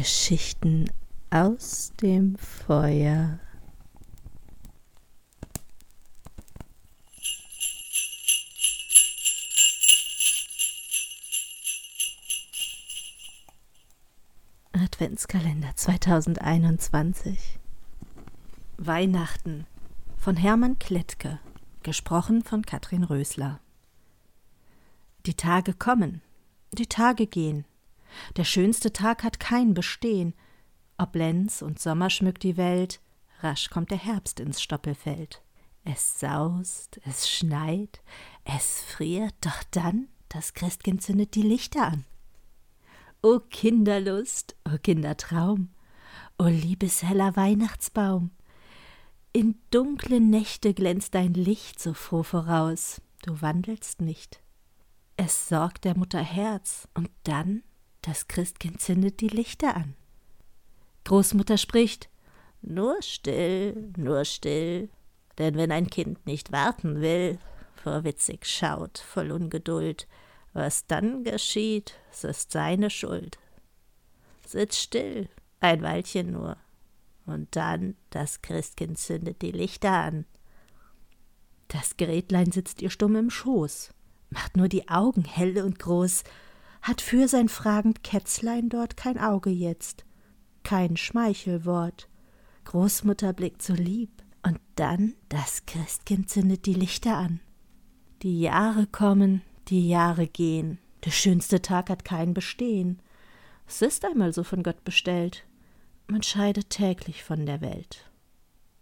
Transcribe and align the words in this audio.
Geschichten 0.00 0.90
aus 1.28 1.92
dem 2.00 2.38
Feuer. 2.38 3.38
Adventskalender 14.72 15.76
2021 15.76 17.58
Weihnachten. 18.78 19.66
Von 20.16 20.36
Hermann 20.36 20.78
Klettke, 20.78 21.40
gesprochen 21.82 22.42
von 22.42 22.64
Katrin 22.64 23.04
Rösler. 23.04 23.60
Die 25.26 25.34
Tage 25.34 25.74
kommen, 25.74 26.22
die 26.72 26.86
Tage 26.86 27.26
gehen, 27.26 27.66
der 28.36 28.44
schönste 28.44 28.92
Tag 28.92 29.22
hat 29.24 29.40
kein 29.40 29.74
Bestehen. 29.74 30.34
Ob 30.98 31.14
Lenz 31.14 31.62
und 31.62 31.78
Sommer 31.78 32.10
schmückt 32.10 32.42
die 32.42 32.56
Welt, 32.56 33.00
rasch 33.40 33.70
kommt 33.70 33.90
der 33.90 33.98
Herbst 33.98 34.40
ins 34.40 34.60
Stoppelfeld. 34.60 35.42
Es 35.84 36.20
saust, 36.20 37.00
es 37.04 37.30
schneit, 37.30 38.02
es 38.44 38.82
friert, 38.82 39.34
doch 39.40 39.62
dann 39.70 40.08
das 40.28 40.54
Christkind 40.54 41.02
zündet 41.02 41.34
die 41.34 41.42
Lichter 41.42 41.86
an. 41.86 42.04
O 43.22 43.40
Kinderlust, 43.40 44.56
o 44.66 44.78
Kindertraum, 44.78 45.70
o 46.38 46.44
liebesheller 46.44 47.36
Weihnachtsbaum, 47.36 48.30
in 49.32 49.56
dunkle 49.70 50.20
Nächte 50.20 50.72
glänzt 50.74 51.14
dein 51.14 51.34
Licht 51.34 51.80
so 51.80 51.94
froh 51.94 52.22
voraus, 52.22 53.00
du 53.22 53.42
wandelst 53.42 54.00
nicht. 54.00 54.40
Es 55.16 55.48
sorgt 55.48 55.84
der 55.84 55.96
Mutter 55.96 56.22
Herz, 56.22 56.88
und 56.94 57.10
dann 57.24 57.62
das 58.02 58.28
Christkind 58.28 58.80
zündet 58.80 59.20
die 59.20 59.28
Lichter 59.28 59.76
an. 59.76 59.94
Großmutter 61.04 61.58
spricht 61.58 62.08
Nur 62.62 63.00
still, 63.02 63.92
nur 63.96 64.24
still, 64.24 64.90
denn 65.38 65.56
wenn 65.56 65.72
ein 65.72 65.88
Kind 65.88 66.26
nicht 66.26 66.52
warten 66.52 67.00
will, 67.00 67.38
vorwitzig 67.82 68.46
schaut, 68.46 68.98
voll 68.98 69.32
Ungeduld, 69.32 70.06
was 70.52 70.86
dann 70.86 71.24
geschieht, 71.24 71.94
es 72.10 72.24
ist 72.24 72.52
seine 72.52 72.90
Schuld. 72.90 73.38
Sitz 74.46 74.78
still, 74.78 75.28
ein 75.60 75.82
Weilchen 75.82 76.32
nur, 76.32 76.56
und 77.26 77.54
dann 77.54 77.96
das 78.10 78.42
Christkind 78.42 78.98
zündet 78.98 79.42
die 79.42 79.52
Lichter 79.52 79.92
an. 79.92 80.24
Das 81.68 81.96
Gerätlein 81.96 82.50
sitzt 82.50 82.82
ihr 82.82 82.90
stumm 82.90 83.14
im 83.14 83.30
Schoß, 83.30 83.94
macht 84.30 84.56
nur 84.56 84.68
die 84.68 84.88
Augen 84.88 85.24
hell 85.24 85.62
und 85.62 85.78
groß, 85.78 86.24
hat 86.82 87.00
für 87.00 87.28
sein 87.28 87.48
fragend 87.48 88.02
Kätzlein 88.02 88.68
dort 88.68 88.96
kein 88.96 89.18
Auge 89.18 89.50
jetzt, 89.50 90.04
kein 90.62 90.96
Schmeichelwort. 90.96 92.08
Großmutter 92.64 93.32
blickt 93.32 93.62
so 93.62 93.74
lieb, 93.74 94.10
und 94.42 94.58
dann 94.76 95.14
das 95.28 95.66
Christkind 95.66 96.30
zündet 96.30 96.66
die 96.66 96.74
Lichter 96.74 97.16
an. 97.16 97.40
Die 98.22 98.40
Jahre 98.40 98.86
kommen, 98.86 99.42
die 99.68 99.88
Jahre 99.88 100.26
gehen, 100.26 100.78
der 101.04 101.10
schönste 101.10 101.62
Tag 101.62 101.90
hat 101.90 102.04
kein 102.04 102.34
Bestehen. 102.34 103.00
Es 103.66 103.82
ist 103.82 104.04
einmal 104.04 104.32
so 104.32 104.44
von 104.44 104.62
Gott 104.62 104.84
bestellt, 104.84 105.44
man 106.06 106.22
scheidet 106.22 106.70
täglich 106.70 107.22
von 107.22 107.46
der 107.46 107.60
Welt. 107.60 108.10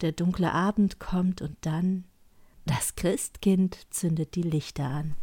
Der 0.00 0.12
dunkle 0.12 0.52
Abend 0.52 0.98
kommt 0.98 1.42
und 1.42 1.56
dann 1.62 2.04
das 2.66 2.96
Christkind 2.96 3.78
zündet 3.90 4.34
die 4.34 4.42
Lichter 4.42 4.84
an. 4.84 5.14